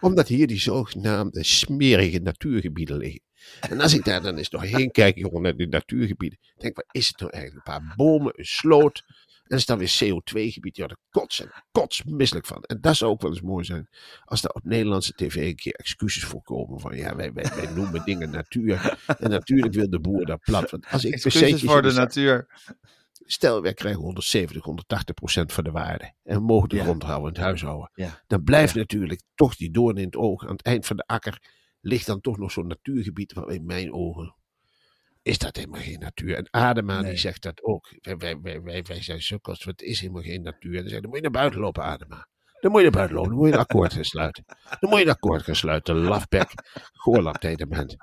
[0.00, 3.22] Omdat hier die zogenaamde smerige natuurgebieden liggen.
[3.60, 6.38] En als ik daar dan eens doorheen kijk, jongen, naar die natuurgebieden.
[6.56, 7.66] Denk wat is het nou eigenlijk?
[7.66, 9.02] Een paar bomen, een sloot.
[9.44, 10.76] En er is dan weer CO2-gebied.
[10.76, 12.62] Ja, daar kots en kots misselijk van.
[12.62, 13.88] En dat zou ook wel eens mooi zijn.
[14.24, 16.80] Als daar op Nederlandse tv een keer excuses voor komen.
[16.80, 18.98] Van ja, wij, wij, wij noemen dingen natuur.
[19.18, 20.70] En natuurlijk wil de boer daar plat.
[20.70, 22.46] Want als ik Excuses voor de natuur.
[23.26, 26.12] Stel, wij krijgen 170, 180 procent van de waarde.
[26.22, 26.82] En we mogen de Ja.
[26.82, 27.90] grond houden, het huis houden.
[27.94, 28.22] Ja.
[28.26, 30.42] Dan blijft natuurlijk toch die doorn in het oog.
[30.44, 31.42] Aan het eind van de akker
[31.80, 33.32] ligt dan toch nog zo'n natuurgebied.
[33.32, 34.34] Waar in mijn ogen
[35.24, 36.36] is dat helemaal geen natuur.
[36.36, 37.10] En Adema Nee.
[37.10, 37.94] die zegt dat ook.
[38.00, 40.74] Wij, wij, wij, wij, wij zijn sukkels, het is helemaal geen natuur.
[40.74, 42.26] En dan, zeg, dan moet je naar buiten lopen, Adema.
[42.60, 44.44] Dan moet je naar buiten lopen, dan moet je een akkoord gaan sluiten.
[44.80, 46.50] Dan moet je een akkoord gaan sluiten, lafbek,
[46.92, 47.96] goorlap je bent.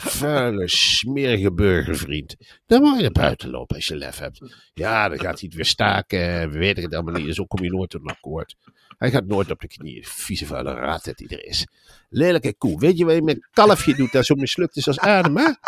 [0.00, 2.36] Vuile, smerige burgervriend.
[2.66, 4.40] Dan moet je naar buiten lopen als je lef hebt.
[4.74, 6.50] Ja, dan gaat hij het weer staken.
[6.50, 7.34] We weten het allemaal niet.
[7.34, 8.54] Zo kom je nooit tot een akkoord.
[8.98, 10.04] Hij gaat nooit op de knieën.
[10.04, 11.66] Vieze vuile rat dat hij er is.
[12.08, 12.78] Lelijke koe.
[12.80, 15.58] Weet je wat je met een kalfje doet dat zo mislukt is als adema?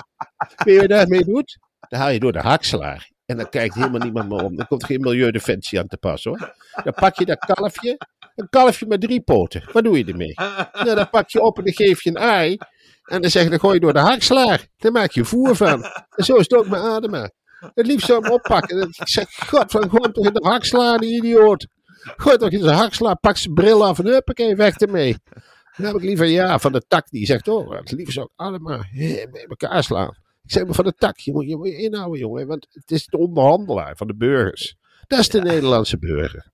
[0.64, 1.58] Weet je wat daarmee doet?
[1.88, 3.10] Dan haal je door de hakslaar.
[3.26, 4.56] En dan kijkt helemaal niemand meer om.
[4.56, 6.54] Dan komt geen milieudefensie aan te pas hoor.
[6.84, 7.98] Dan pak je dat kalfje.
[8.34, 9.62] Een kalfje met drie poten.
[9.72, 10.34] Wat doe je ermee?
[10.72, 12.58] Nou, dan pak je op en dan geef je een ei.
[13.10, 14.66] En dan zeg je, dan gooi je door de hakslaar.
[14.76, 15.82] Dan maak je voer van.
[16.10, 17.30] En zo is het ook met Adema.
[17.74, 18.80] Het liefst zou hem oppakken.
[18.80, 21.66] Ik zeg, god van gooi hem toch in de hakslaar, die idioot.
[22.00, 25.16] Gooi toch in zijn hakslaar, pak zijn bril af en huppakee, weg ermee.
[25.76, 28.32] Dan heb ik liever ja van de tak die zegt, oh, het liefst zou ik
[28.36, 30.16] Adema eh, met elkaar slaan.
[30.42, 32.90] Ik zeg maar van de tak, je moet je, moet je inhouden jongen, want het
[32.90, 34.76] is de onderhandelaar van de burgers.
[35.06, 36.52] Dat is de Nederlandse burger.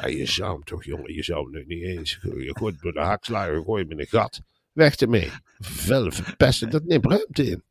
[0.00, 2.18] Ja, je zou hem toch, jongen, je zou hem nu niet eens.
[2.22, 4.40] Je gooit door de hakslaar, je gooit hem in een gat.
[4.78, 5.30] Weg ermee.
[5.58, 7.62] Vuil verpesten, dat neemt ruimte in.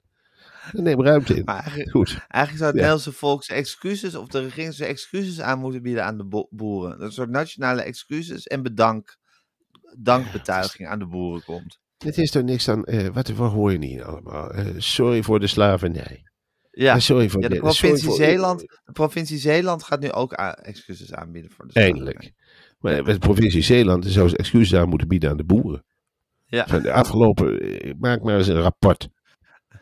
[0.72, 1.42] Dat neemt ruimte in.
[1.46, 2.08] Maar eigenlijk, Goed.
[2.10, 2.74] eigenlijk zou het.
[2.74, 6.48] Nederlandse volk zijn excuses, of de regering zijn excuses aan moeten bieden aan de bo-
[6.50, 6.92] boeren.
[6.98, 9.18] Dat een soort nationale excuses en bedank,
[9.98, 11.80] dankbetuiging aan de boeren komt.
[11.98, 12.84] Het is toch niks aan.
[12.84, 14.52] eh, wat, hoor je niet allemaal?
[14.52, 16.22] Eh, sorry voor de slavernij.
[16.72, 20.34] Ja, Eh, sorry voor ja de provincie voor- Zeeland, de provincie Zeeland gaat nu ook
[20.34, 22.32] excuses aanbieden voor de Eindelijk.
[22.80, 25.86] Maar de provincie Zeeland zou ze excuses aan moeten bieden aan de boeren.
[26.48, 26.68] Ja.
[26.68, 27.60] Van de afgelopen.
[27.60, 29.08] eh, Maak maar eens een rapport.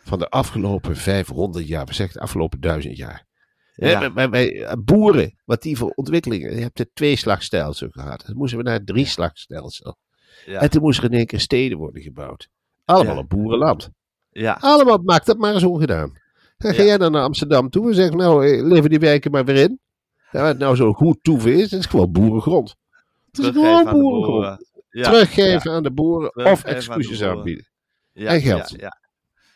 [0.04, 1.86] Van de afgelopen 500 jaar.
[1.86, 3.26] We zeggen de afgelopen duizend jaar.
[3.76, 4.12] Ja.
[4.12, 6.56] eh, boeren, wat die voor ontwikkelingen.
[6.56, 8.24] Je hebt het tweeslagstelsel gehad.
[8.28, 9.98] Dan moesten we naar het drieslagstelsel.
[10.46, 10.60] Ja.
[10.62, 12.48] En toen moesten er in één keer steden worden gebouwd.
[12.86, 13.20] Allemaal Ja.
[13.20, 13.90] op boerenland.
[14.30, 16.12] Ja, Allemaal, maak dat maar eens ongedaan.
[16.58, 19.46] Dan ga jij dan naar Amsterdam toe en zegt, nou, eh, leven die wijken maar
[19.46, 19.80] weer in.
[20.32, 22.76] Ja, wat nou zo goed toeven is, dat is gewoon boerengrond.
[23.32, 24.74] Het is gewoon boerengrond.
[25.04, 27.66] Teruggeven aan de boeren of aan excuses aanbieden.
[28.14, 28.74] ja, en geld.
[28.78, 28.98] Ja,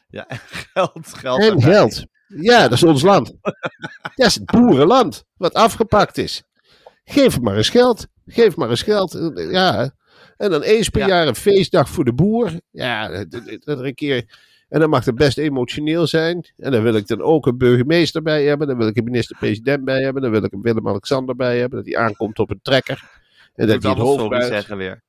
[0.10, 0.26] ja.
[0.74, 1.14] Geld.
[1.18, 1.64] geld En erbij.
[1.74, 2.06] geld.
[2.28, 3.34] Ja, dat is ons land.
[3.42, 6.44] Dat is het boerenland, wat afgepakt is.
[7.04, 8.08] Geef maar eens geld.
[8.26, 9.32] Geef maar eens geld.
[9.36, 9.92] Ja.
[10.38, 11.08] En dan eens per Ja.
[11.08, 12.52] jaar een feestdag voor de boer.
[12.72, 14.38] Ja, dat dat er een keer
[14.70, 16.48] En dan mag het best emotioneel zijn.
[16.58, 18.68] En dan wil ik dan ook een burgemeester bij hebben.
[18.68, 20.22] Dan wil ik een minister-president bij hebben.
[20.22, 21.78] Dan wil ik een Willem-Alexander bij hebben.
[21.84, 23.10] Dat hij aankomt op een trekker.
[23.56, 24.48] En dat Moet hij het hoofd sorry buigt.
[24.54, 25.02] zeggen weer.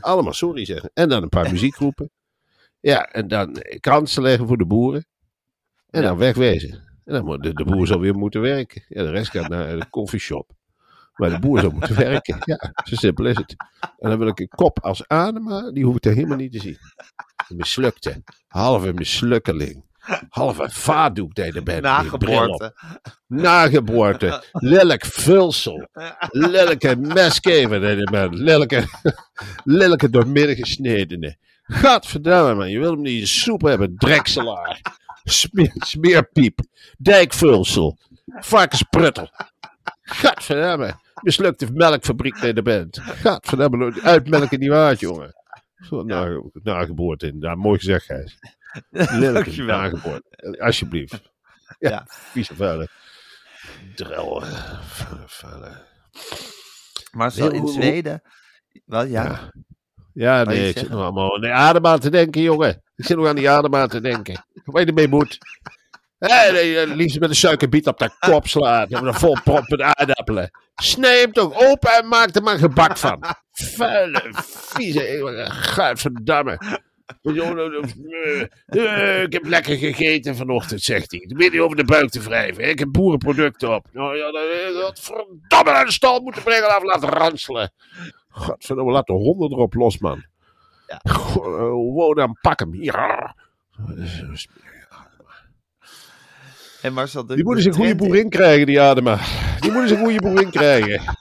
[0.00, 0.90] Allemaal sorry zeggen.
[0.94, 2.10] En dan een paar muziekgroepen.
[2.80, 5.06] Ja, en dan kansen leggen voor de boeren.
[5.90, 6.08] En Ja.
[6.08, 6.70] dan wegwezen.
[7.04, 8.84] En dan moet de, de boer zal weer moeten werken.
[8.88, 10.50] Ja, de rest gaat naar de koffieshop.
[11.12, 12.38] Maar de boer zal moeten werken.
[12.44, 13.54] Ja, zo simpel is het.
[13.98, 16.58] En dan wil ik een kop als Adema, die hoef ik er helemaal niet te
[16.60, 16.76] zien.
[17.48, 18.22] Een mislukte.
[18.46, 19.84] Halve mislukkeling.
[20.28, 21.80] Halve vaatdoek deed er bij.
[21.80, 22.74] Nageboorte.
[23.26, 24.44] Nageboorte.
[24.52, 25.88] Lelijk vulsel.
[26.30, 28.28] Lelijke meskever deed er bij.
[28.28, 28.84] Lelijke,
[29.64, 31.36] lelijke doormidden gesnedene.
[31.62, 33.96] Gadverdamme man, je wil hem niet in soep hebben.
[33.96, 34.80] Drekselaar.
[35.24, 36.60] Smeer, smeerpiep.
[36.98, 37.98] Dijkvulsel.
[38.26, 39.28] Varkenspruttel.
[40.02, 40.94] Gadverdamme.
[41.22, 42.98] Mislukte melkfabriek je er bent.
[43.02, 45.34] Gadverdamme, uitmelken niet waard, jongen.
[45.88, 46.02] Zo,
[46.62, 47.36] nageboorte.
[47.40, 48.38] Ja, mooi gezegd, Gijs.
[49.66, 50.22] Nageboorte.
[50.30, 51.20] Eh, Alsjeblieft.
[51.78, 52.06] Ja, Ja.
[52.08, 52.88] vieze vuile.
[53.94, 54.42] Drel.
[54.42, 54.80] eh,
[55.26, 55.84] vuile.
[57.12, 58.22] Maar zo in Zweden.
[58.84, 59.50] Wel, ja.
[60.14, 60.42] Ja.
[60.44, 62.82] Nee, ik zit nog allemaal aan de adem aan te denken, jongen.
[62.96, 64.44] Ik zit nog aan die adem aan te denken.
[64.64, 65.38] Waar je ermee moet.
[66.18, 68.88] Hé, nee, eh, liefst met een suikerbiet op de kop slaan.
[68.88, 70.50] En een vol prop met aardappelen.
[70.74, 73.24] Snij hem toch open en maak er maar gebak van.
[73.76, 76.80] Vuile, vieze, gadverdamme.
[77.22, 81.20] Eh, eh, Ik heb lekker gegeten vanochtend, zegt hij.
[81.20, 82.68] Ik ben niet over de buik te wrijven.
[82.68, 83.86] Ik heb boerenproducten op.
[83.92, 87.72] Nou ja, eh, dat verdamme naar de stal moeten brengen af laten ranselen.
[88.28, 90.24] Godverdomme, laat de honden erop los, man.
[90.86, 91.00] Ja.
[91.02, 92.74] Eh, Gewoon dan pak hem.
[92.74, 93.36] Ja.
[96.82, 99.18] En Marcel, de, Die moet de eens een goede boerin krijgen, die Adema.
[99.60, 101.16] Die moet eens een goede boerin krijgen.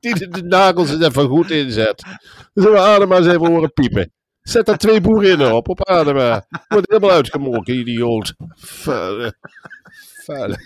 [0.00, 2.02] Die de, de nagels er even goed inzet.
[2.02, 4.12] Dan zullen we Adema eens even horen piepen.
[4.48, 6.46] Zet daar twee boerinnen op, op Adema.
[6.68, 8.34] Wordt helemaal uitgemolken, idioot.
[8.56, 9.34] Vuile.
[10.24, 10.56] Vuile.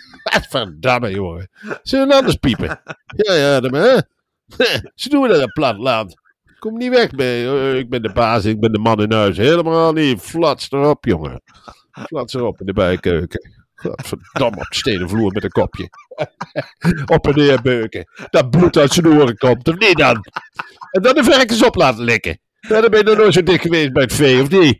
[0.49, 1.49] Verdamme, jongen.
[1.83, 2.81] Zullen we anders piepen?
[3.15, 3.97] Ja, ja, Adema, hè?
[4.95, 6.13] Ze doen dat in het platteland.
[6.59, 7.77] Kom niet weg mee.
[7.77, 9.37] Ik ben de baas, ik ben de man in huis.
[9.37, 10.21] Helemaal niet.
[10.21, 11.41] Flats erop, jongen.
[11.91, 13.51] Flats erop in de bijkeuken.
[13.75, 15.89] Godverdamme op stenen vloer met een kopje.
[17.15, 18.05] op en neer beuken.
[18.29, 20.25] Dat bloed uit zijn oren komt, of niet dan?
[20.91, 22.39] En dan de verkens op laten likken.
[22.67, 24.77] Ja, dan ben je nog nooit zo dik geweest bij het vee, of niet?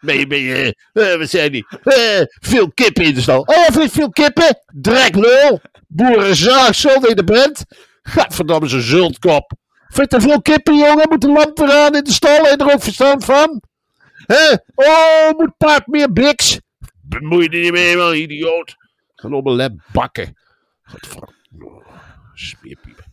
[0.00, 1.66] Ben je, ben je, eh, wat zei die?
[1.82, 3.40] Eh, veel kippen in de stal.
[3.40, 4.62] Oh, vind veel kippen?
[5.88, 7.64] Boerenzaag, zo dat je er bent.
[8.02, 9.52] Gadverdamme, zo'n zultkop.
[9.88, 11.08] Vind te veel kippen, jongen?
[11.08, 12.44] Moet de lamp weer aan in de stal?
[12.44, 13.62] Je er ook verstand van?
[14.26, 14.52] Hè?
[14.74, 16.60] Oh, moet paard meer biks?
[17.00, 18.74] Bemoei je niet mee, man, idioot.
[19.14, 20.36] Gaan op een lep bakken.
[20.82, 21.34] Godverdomme.
[22.34, 23.04] Smeerpiepen.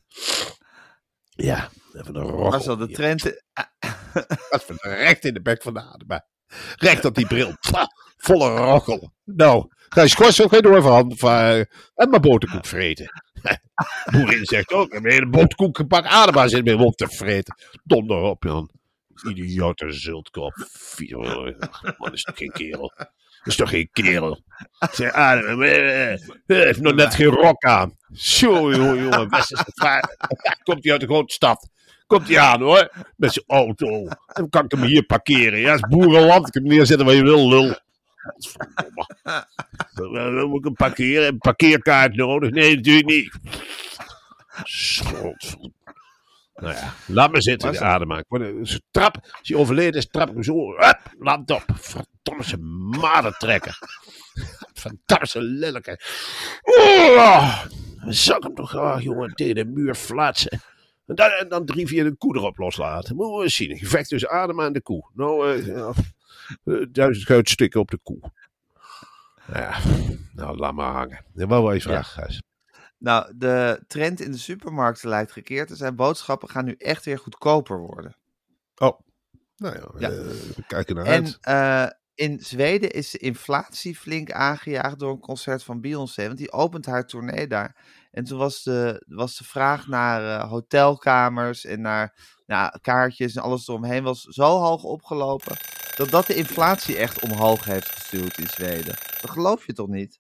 [1.29, 2.49] Ja, even een roggel.
[2.49, 3.25] Marcel, de trend.
[4.49, 4.75] Even
[5.05, 6.21] recht in de bek van de adem.
[6.75, 7.57] Recht op die bril.
[7.71, 9.13] Pah, volle roggel.
[9.23, 11.67] Nou, ga je schorsen, ga je door varen.
[11.95, 13.23] En maar boterkoek vreten.
[14.11, 16.07] Boerin zegt ook, heb een hele boterkoek gepakt.
[16.07, 17.55] Adema zit mee op te vreten.
[17.83, 18.69] Donder op, Jan.
[19.27, 20.67] Idiote zultkop.
[21.15, 21.47] Oh,
[21.97, 22.93] Man, is toch geen kerel.
[23.43, 24.43] is toch geen kerel.
[24.91, 27.97] Zeg, Adem, eh, eh, heeft nog net geen rok aan.
[28.11, 29.27] Zo, jongen, jongen.
[29.75, 30.15] Vaart.
[30.63, 31.69] Komt hij uit de grote stad.
[32.13, 34.07] Komt hij aan hoor, met zijn auto.
[34.33, 35.59] Dan kan ik hem hier parkeren.
[35.59, 36.47] Ja, het is boerenland.
[36.47, 37.75] Ik kan hem neerzetten waar je wil, lul.
[38.15, 39.07] Godverdomme.
[39.93, 41.27] Dan- moet ik hem parkeren.
[41.27, 42.49] Een parkeerkaart nodig.
[42.49, 43.39] Nee, natuurlijk niet.
[44.63, 45.55] Schot.
[46.55, 50.43] Nou ja, laat me zitten, de Ze trap, als hij overleden is, trap ik hem
[50.43, 50.75] zo.
[50.75, 51.65] Hup, land op.
[51.73, 52.57] Verdomme, ze
[53.01, 53.77] madertrekker.
[54.73, 55.99] Verdamme, ze lelijke.
[56.61, 57.63] Oh,
[58.43, 60.61] hem toch graag, jongen, tegen de muur flatsen.
[61.13, 63.15] En dan, en dan drie, vier de koe erop loslaten.
[63.15, 63.77] Moeten we eens zien.
[63.77, 65.09] Gevecht tussen Adem en de koe.
[65.13, 65.61] Nou,
[66.63, 68.31] eh, duizend goudstukken op de koe.
[69.53, 69.79] Ja,
[70.33, 71.25] nou, laat maar hangen.
[71.33, 72.41] Ja, wel wel eens vragen, Gijs.
[72.97, 75.95] Nou, de trend in de supermarkten lijkt gekeerd te zijn.
[75.95, 78.17] Boodschappen gaan nu echt weer goedkoper worden.
[78.75, 78.99] Oh,
[79.55, 80.09] nou ja, Ja.
[80.09, 81.97] eh, we kijken naar En uit.
[82.15, 86.25] in Zweden is de inflatie flink aangejaagd door een concert van Beyoncé.
[86.25, 87.75] Want die opent haar tournee daar.
[88.13, 93.41] En toen was de, was de vraag naar eh, hotelkamers en naar nou, kaartjes en
[93.41, 95.55] alles eromheen was zo hoog opgelopen.
[95.95, 98.95] Dat dat de inflatie echt omhoog heeft gestuurd in Zweden.
[99.21, 100.19] Dat geloof je toch niet?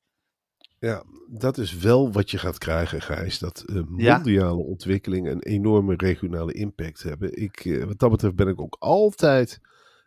[0.79, 3.39] Ja, dat is wel wat je gaat krijgen, Gijs.
[3.39, 4.15] Dat eh, Ja.
[4.15, 7.41] mondiale ontwikkelingen een enorme regionale impact hebben.
[7.41, 9.59] Ik, eh, wat dat betreft ben ik ook altijd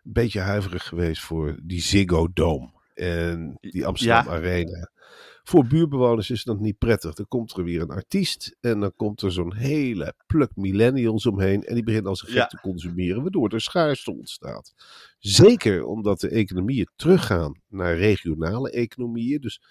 [0.04, 2.70] een beetje huiverig geweest voor die Ziggo Dome.
[2.94, 4.90] En die Amsterdam Arena.
[5.48, 7.14] Voor buurbewoners is dat niet prettig.
[7.14, 11.62] Dan komt er weer een artiest en dan komt er zo'n hele pluk millennials omheen.
[11.64, 12.46] En die beginnen als een gek Ja.
[12.46, 14.74] te consumeren, waardoor er schaarste ontstaat.
[15.18, 19.40] Zeker omdat de economieën teruggaan naar regionale economieën.
[19.40, 19.62] Dus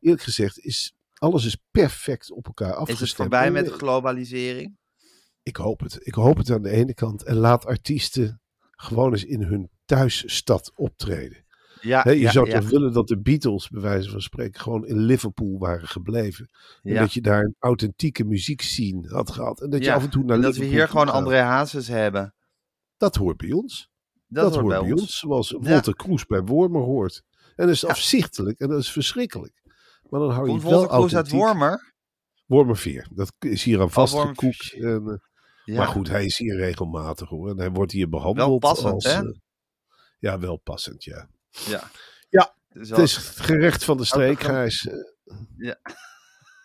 [0.00, 3.08] eerlijk gezegd is alles is perfect op elkaar Is afgestemd.
[3.10, 4.76] het voorbij met eh, globalisering?
[5.42, 5.98] ik hoop het.
[6.06, 7.22] Ik hoop het aan de ene kant.
[7.22, 11.43] En laat artiesten gewoon eens in hun thuisstad optreden.
[11.84, 14.86] Ja, je ja, zou ja, toch willen dat de Beatles, bij wijze van spreken, gewoon
[14.86, 16.50] in Liverpool waren gebleven.
[16.82, 19.60] En dat je daar een authentieke muziekscene had gehad.
[19.60, 21.08] En dat je af en toe naar en dat we Liverpool hier gewoon.
[21.08, 22.34] André Hazes hebben.
[22.96, 23.90] Dat hoort bij ons.
[24.26, 25.18] Dat, Dat, hoort bij ons.
[25.18, 27.22] Zoals Walter Kroes bij Wormer hoort.
[27.56, 29.62] En dat is afzichtelijk en dat is verschrikkelijk.
[30.08, 31.40] Maar dan hou je Komt wel Wolter Kroes uit authentiek.
[31.40, 31.94] Wormer?
[32.46, 33.08] Wormerveer.
[33.14, 34.72] Dat is hier aan vastgekoekt.
[34.72, 35.08] Wormerveer.
[35.08, 35.18] En, eh,
[35.64, 35.76] Ja.
[35.76, 37.50] Maar goed, hij is hier regelmatig hoor.
[37.50, 39.04] En hij wordt hier behandeld Wel passend, als...
[39.04, 39.22] hè?
[39.22, 39.34] eh,
[40.18, 41.28] ja, wel passend, ja.
[41.66, 41.90] Ja.
[42.30, 44.88] Ja, Dus Het is het gerecht van de streek, Gijs.
[45.56, 45.76] Ja.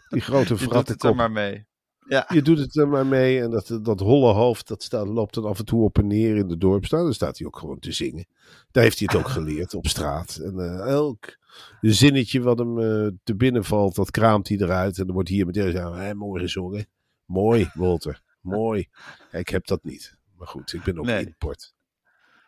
[0.10, 1.67] Die grote je doet het er maar mee.
[2.08, 2.25] Ja.
[2.34, 3.41] Je doet het er maar mee.
[3.41, 6.36] En dat, dat holle hoofd, dat staat, loopt dan af en toe op en neer
[6.36, 7.04] in de dorpstaan.
[7.04, 8.25] Dan staat hij ook gewoon te zingen.
[8.71, 10.36] Daar heeft hij het ook geleerd, op straat.
[10.36, 11.38] En eh, elk
[11.82, 14.97] zinnetje wat hem eh, te binnen valt, dat kraamt hij eruit.
[14.97, 16.88] En dan wordt hier meteen gezegd, "Hé, mooi gezongen.
[17.25, 18.21] Mooi, Walter.
[18.41, 18.88] Mooi.
[19.32, 20.15] Ja, ik heb dat niet.
[20.38, 21.25] Maar goed, ik ben ook Nee.
[21.25, 21.73] import.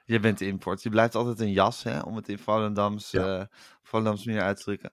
[0.06, 0.84] Je bent de import.
[0.84, 3.40] Je blijft altijd een jas, hè, om het in Volendams, Ja.
[3.40, 3.46] eh
[3.84, 4.92] Volendams manier uit te drukken.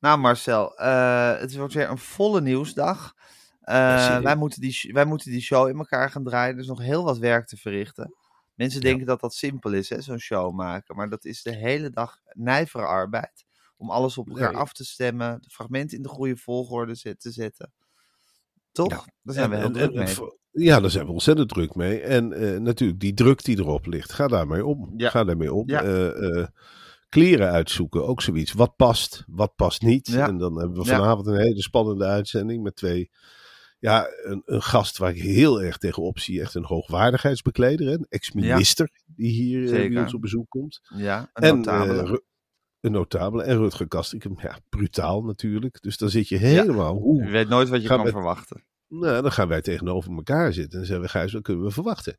[0.00, 3.14] Nou, Marcel, eh, het wordt weer een volle nieuwsdag.
[3.60, 6.54] Eh, Ja, wij, moeten die, wij moeten die show in elkaar gaan draaien.
[6.54, 8.14] Er is nog heel wat werk te verrichten.
[8.54, 10.96] Mensen denken dat dat simpel is, zo'n show maken.
[10.96, 13.44] Maar dat is de hele dag nijvere arbeid.
[13.76, 14.60] Om alles op elkaar Nee.
[14.60, 15.38] af te stemmen.
[15.42, 17.72] De fragmenten in de goede volgorde zet- te zetten.
[18.72, 18.90] Toch?
[18.90, 19.04] Ja.
[19.22, 20.14] Daar zijn we heel en- druk en- mee.
[20.58, 22.00] Ja, daar zijn we ontzettend druk mee.
[22.00, 24.94] En eh, natuurlijk, die druk die erop ligt, ga daarmee om.
[24.96, 25.10] Ja.
[25.10, 25.68] Ga daarmee om.
[25.70, 25.82] Ja.
[25.82, 26.46] Eh, eh,
[27.08, 28.52] kleren uitzoeken, ook zoiets.
[28.52, 30.06] Wat past, wat past niet.
[30.06, 30.28] Ja.
[30.28, 33.10] En dan hebben we vanavond een hele spannende uitzending met twee...
[33.80, 36.40] Ja, een, een gast waar ik heel erg tegenop zie.
[36.40, 37.86] Echt een hoogwaardigheidsbekleder.
[37.86, 40.80] hè, Een ex-minister die hier bij ons op bezoek komt.
[40.96, 42.22] Ja, een En notabele.
[42.80, 43.42] een notabele.
[43.42, 45.82] En Rutger Kastrikum, ja, brutaal natuurlijk.
[45.82, 47.14] Dus dan zit je helemaal...
[47.24, 48.64] Je weet nooit wat je kan verwachten.
[48.88, 52.18] Nou, dan gaan wij tegenover elkaar zitten en zeggen we, Gijs, wat kunnen we verwachten?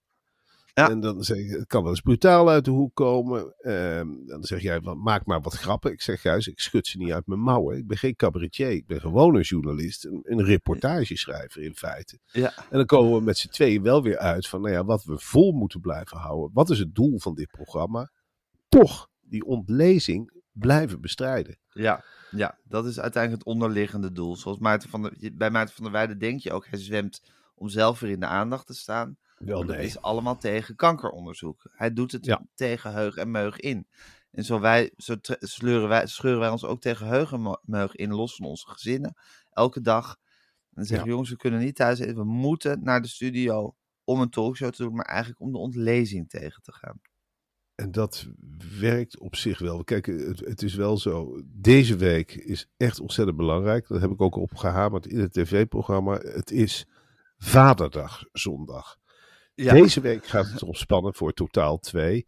[0.74, 0.90] Ja.
[0.90, 3.54] En dan zeg ik, het kan wel eens brutaal uit de hoek komen.
[3.58, 5.92] Ehm, dan zeg jij, van, maak maar wat grappen.
[5.92, 7.78] Ik zeg, Gijs, ik schud ze niet uit mijn mouwen.
[7.78, 10.06] Ik ben geen cabaretier, ik ben gewoon een journalist.
[10.06, 12.20] Een, een reportageschrijver in feite.
[12.26, 12.54] Ja.
[12.58, 15.20] En dan komen we met z'n tweeën wel weer uit van, nou ja, wat we
[15.20, 16.50] vol moeten blijven houden.
[16.54, 18.12] Wat is het doel van dit programma?
[18.70, 21.58] Toch die ontlezing blijven bestrijden.
[21.70, 24.36] Ja, ja, dat is uiteindelijk het onderliggende doel.
[24.36, 27.22] Zoals Maarten van der, bij Maarten van der Weijden denk je ook, hij zwemt
[27.56, 29.18] om zelf weer in de aandacht te staan.
[29.38, 29.86] Wel Maar dat nee.
[29.86, 31.70] is allemaal tegen kankeronderzoek.
[31.72, 32.46] Hij doet het Ja.
[32.56, 33.88] tegen heug en meug in.
[34.32, 38.14] En zo, wij, zo sleuren wij, scheuren wij ons ook tegen heug en meug in,
[38.14, 39.16] los van onze gezinnen.
[39.52, 40.18] Elke dag.
[40.70, 41.12] En dan zeggen Ja.
[41.12, 42.16] jongens, we kunnen niet thuis eten.
[42.16, 46.30] We moeten naar de studio om een talkshow te doen, maar eigenlijk om de ontlezing
[46.30, 47.02] tegen te gaan.
[47.80, 48.28] En dat
[48.80, 49.84] werkt op zich wel.
[49.84, 51.42] Kijk, het, het is wel zo.
[51.46, 53.88] Deze week is echt ontzettend belangrijk.
[53.88, 56.18] Dat heb ik ook opgehamerd in het tv-programma.
[56.18, 56.86] Het is
[57.38, 58.98] Vaderdag zondag.
[59.56, 59.74] Ja.
[59.74, 62.26] Deze week gaat het ontspannen voor totaal 2.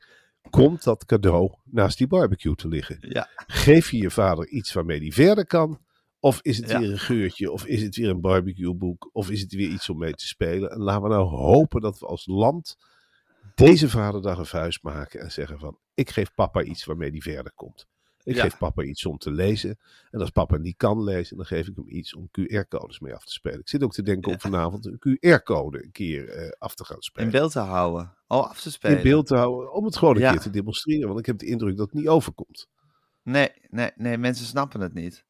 [0.50, 2.98] Komt dat cadeau naast die barbecue te liggen?
[3.00, 5.80] Ja, Geef je je vader iets waarmee hij verder kan?
[6.20, 6.80] Of is het Ja.
[6.80, 7.52] weer een geurtje?
[7.52, 9.10] Of is het weer een barbecueboek?
[9.14, 10.72] Of is het weer iets om mee te spelen?
[10.72, 12.78] En laten we nou hopen dat we als land
[13.66, 17.52] deze vaderdag een vuist maken en zeggen van ik geef papa iets waarmee hij verder
[17.56, 17.88] komt.
[18.24, 18.42] Ik Ja.
[18.42, 19.80] geef papa iets om te lezen.
[20.12, 23.26] En als papa niet kan lezen, dan geef ik hem iets om QR-codes mee af
[23.26, 23.60] te spelen.
[23.60, 26.96] Ik zit ook te denken om vanavond een QR-code een keer eh, af te gaan
[26.96, 27.32] in spelen.
[27.32, 28.14] beeld te houden.
[28.28, 28.98] Oh, af te spelen.
[28.98, 30.32] In beeld te houden, om het gewoon een Ja.
[30.32, 31.08] keer te demonstreren.
[31.08, 32.68] Want ik heb de indruk dat het niet overkomt.
[33.24, 35.26] Nee, nee, nee, mensen snappen het niet.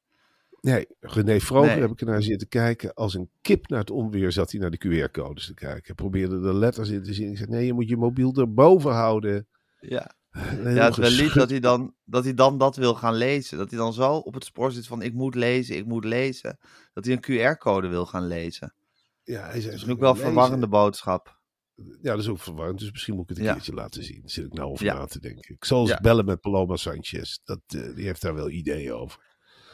[0.62, 1.80] Nee, René Vroger Nee.
[1.82, 2.94] heb ik ernaar zitten kijken.
[2.94, 5.82] Als een kip naar het onweer zat hij naar de QR-codes te kijken.
[5.86, 7.30] Hij probeerde de letters in te zien.
[7.32, 9.48] Ik zei, nee, je moet je mobiel erboven houden.
[9.80, 10.12] Ja.
[10.64, 13.16] Nee, Ja, het is wel lief dat hij, dan, dat hij dan dat wil gaan
[13.16, 13.58] lezen.
[13.58, 16.58] Dat hij dan zo op het spoor zit van ik moet lezen, ik moet lezen.
[16.94, 18.74] Dat hij een QR-code wil gaan lezen.
[19.24, 21.40] Ja, hij zei, Dat is ook wel een verwarrende boodschap.
[21.76, 22.80] Ja, dat is ook verwarrend.
[22.80, 23.54] Dus misschien moet ik het een Ja.
[23.54, 24.20] keertje laten zien.
[24.22, 24.94] Daar zit ik nou over Ja.
[24.94, 25.56] na te denken.
[25.56, 26.00] Ik zal eens Ja.
[26.02, 27.38] bellen met Paloma Sanchez.
[27.44, 29.31] Dat, eh, die heeft daar wel ideeën over.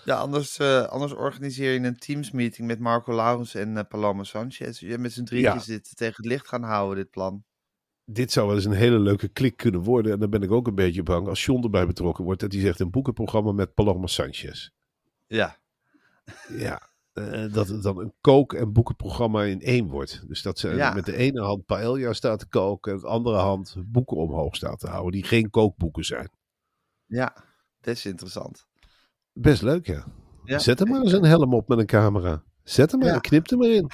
[0.08, 4.80] Ja, anders, eh, anders organiseer je een Teams-meeting met Marco Laurens en eh, Paloma Sanchez.
[4.80, 5.74] Je met z'n drietjes Ja.
[5.74, 7.44] dit tegen het licht gaan houden, dit plan.
[8.06, 10.12] Dit zou wel eens een hele leuke klik kunnen worden.
[10.12, 12.40] En dan ben ik ook een beetje bang als John erbij betrokken wordt.
[12.42, 14.70] Dat hij zegt een boekenprogramma met Paloma Sanchez.
[15.28, 15.58] Ja,
[16.58, 20.28] Ja, eh, dat het dan een kook- en boekenprogramma in één wordt.
[20.28, 20.94] Dus dat ze Ja.
[20.94, 22.94] met de ene hand paella staat te koken.
[22.94, 25.12] En de andere hand boeken omhoog staat te houden.
[25.12, 26.30] Die geen kookboeken zijn.
[27.06, 27.36] ja,
[27.82, 28.67] dat is interessant.
[29.42, 30.06] Best leuk, ja.
[30.44, 30.60] Ja.
[30.60, 32.44] Zet er maar eens een helm op met een camera.
[32.64, 33.20] Zet hem maar, Ja.
[33.20, 33.90] knip er maar in.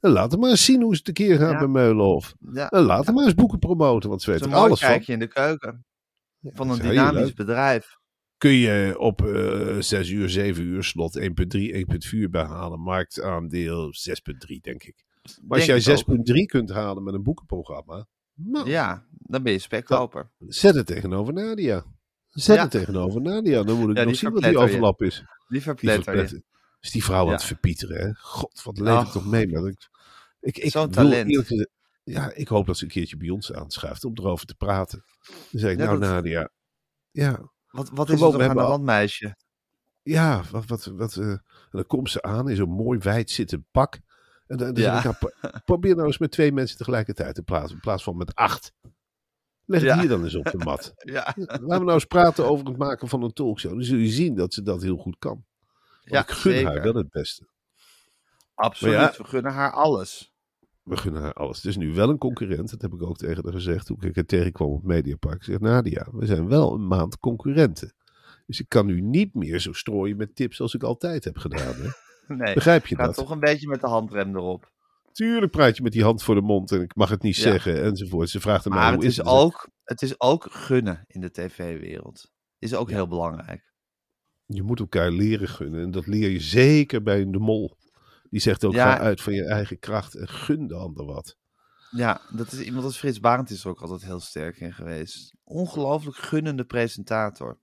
[0.00, 1.58] En laat hem maar eens zien hoe ze tekeer gaan Ja.
[1.58, 2.34] bij Meulenhof.
[2.52, 2.68] Ja.
[2.70, 4.88] En laat hem maar eens boeken promoten, want ze weten mooi alles van.
[4.88, 5.84] kijkje in de keuken.
[6.42, 7.96] Van een dynamisch bedrijf.
[8.38, 12.80] Kun je op eh 6 uur, 7 uur slot 1.3, 1.4 behalen.
[12.80, 15.04] Marktaandeel 6.3, denk ik.
[15.42, 16.26] Maar als jij ik ook.
[16.26, 20.30] 6.3 kunt halen met een boekenprogramma, nou, Ja, dan ben je spekkoper.
[20.38, 21.84] zet het tegenover Nadia.
[22.34, 23.62] Zet het tegenover Nadia.
[23.62, 24.58] Dan moet ik nog die zien wat die je.
[24.58, 25.24] overlap is.
[25.48, 26.42] Die verpletter.
[26.80, 28.12] Is die vrouw aan het verpieteren, hè?
[28.14, 29.46] God, wat leef ik toch mee.
[29.48, 29.88] Ik,
[30.40, 31.48] ik, ik Zo'n talent.
[32.04, 35.04] ja, ik hoop dat ze een keertje bij ons aanschuift om erover te praten.
[35.50, 36.50] Dan zeg ik, nou dat- Nadia,
[37.10, 39.36] ja, Wat, wat is er toch aan de hand, meisje?
[40.02, 41.34] ja, wat, wat, wat, eh,
[41.70, 43.98] dan komt ze aan in zo'n mooi wijd zitten pak.
[44.46, 45.00] En dan, dan Ja.
[45.02, 48.02] zeg ik, nou, pro- probeer nou eens met twee mensen tegelijkertijd te plaatsen, in plaats
[48.02, 48.72] van met acht.
[49.66, 49.98] Leg het Ja.
[50.00, 50.92] hier dan eens op de mat.
[51.14, 53.72] Ja, Laten we nou eens praten over het maken van een talkshow.
[53.72, 55.32] Dan zul je zien dat ze dat heel goed kan.
[55.34, 56.66] Want ja ik gun zeker.
[56.72, 57.46] haar wel het beste.
[58.54, 58.94] Absoluut.
[58.94, 60.32] Ja- We gunnen haar alles.
[60.82, 61.56] We gunnen haar alles.
[61.56, 62.70] Het is nu wel een concurrent.
[62.70, 65.36] Dat heb ik ook tegen haar gezegd toen ik haar tegenkwam op Mediapark.
[65.36, 67.94] Ik zeg, Nadia, we zijn wel een maand concurrenten.
[68.46, 71.74] Dus ik kan nu niet meer zo strooien met tips als ik altijd heb gedaan.
[71.74, 71.88] Hè?
[72.28, 73.14] Nee, Begrijp je dat?
[73.14, 74.72] toch een beetje met de handrem erop.
[75.14, 77.42] Tuurlijk praat je met die hand voor de mond en ik mag het niet Ja.
[77.42, 78.28] zeggen enzovoort.
[78.30, 79.26] Ze vraagt mij, Maar hoe het is, het?
[79.26, 82.30] ook, het is ook gunnen in de tv-wereld.
[82.58, 83.72] Is ook heel belangrijk.
[84.46, 85.82] Je moet elkaar leren gunnen.
[85.82, 87.76] En dat leer je zeker bij de mol.
[88.30, 88.94] Die zegt ook, Ja.
[88.94, 91.36] ga uit van je eigen kracht en gun de ander wat.
[91.90, 95.34] Ja, dat is iemand als Frits Barend is er ook altijd heel sterk in geweest.
[95.44, 97.58] Ongelooflijk gunnende presentator.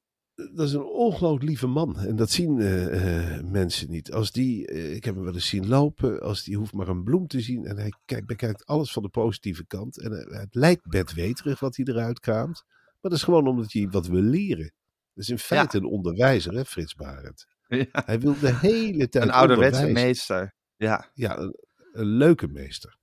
[0.54, 1.99] Dat is een ongelooflijk lieve man.
[1.99, 4.12] En dat zien eh, eh, mensen niet.
[4.12, 7.04] Als die, eh, ik heb hem wel eens zien lopen, als die hoeft maar een
[7.04, 7.65] bloem te zien.
[7.65, 9.99] En hij kijkt, bekijkt alles van de positieve kant.
[10.01, 12.63] En het lijkt bedweterig wat hij eruit kraamt.
[12.67, 14.73] Maar dat is gewoon omdat hij wat wil leren.
[15.13, 17.45] Dat is in feite een onderwijzer, hè, Frits Barend.
[17.67, 20.54] Ja, Hij wil de hele tijd een ouderwetse meester.
[20.75, 21.56] Ja, Ja, een,
[21.91, 22.97] een leuke meester.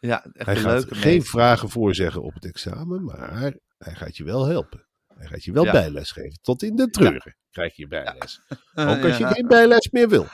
[0.00, 1.30] ja echt Hij een gaat leuke geen meester.
[1.30, 4.86] vragen voorzeggen op het examen, maar hij gaat je wel helpen.
[5.22, 5.72] Hij gaat je wel Ja.
[5.72, 6.38] bijles geven.
[6.40, 8.40] Tot in de treuren krijg je bijles.
[8.74, 10.26] Ook als je geen bijles meer wil.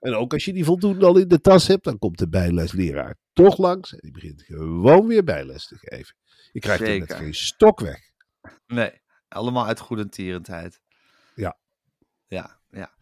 [0.00, 3.16] En ook als je die voldoende al in de tas hebt, dan komt de bijlesleraar
[3.32, 3.92] toch langs.
[3.92, 6.16] En die begint gewoon weer bijles te geven.
[6.52, 7.16] Je krijgt er met Zeker.
[7.24, 8.00] geen stok weg.
[8.66, 10.80] Nee, allemaal uit goedentierendheid.
[11.34, 11.58] Ja.
[12.26, 12.94] Ja, ja.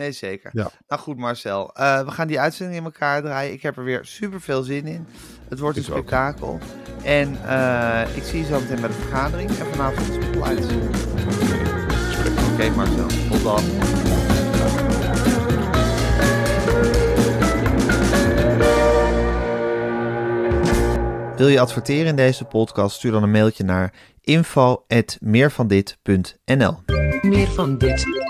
[0.00, 0.50] Nee, zeker.
[0.54, 0.70] Ja.
[0.88, 1.74] Nou goed, Marcel.
[1.74, 3.52] eh, we gaan die uitzending in elkaar draaien.
[3.52, 5.06] Ik heb er weer super veel zin in.
[5.48, 5.90] Het wordt een ook.
[5.90, 6.58] spektakel.
[7.02, 9.50] En eh, ik zie je zo meteen bij de vergadering.
[9.50, 10.66] En vanavond is Spotlight.
[12.52, 13.06] Oké, Marcel.
[13.30, 13.62] Tot dan.
[21.36, 22.96] Wil je adverteren in deze podcast?
[22.96, 26.78] Stuur dan een mailtje naar info.meervandit.nl
[27.22, 28.29] Meer van dit.